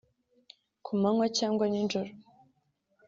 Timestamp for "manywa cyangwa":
1.01-1.65